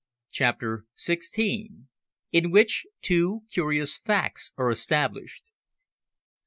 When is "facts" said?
3.99-4.51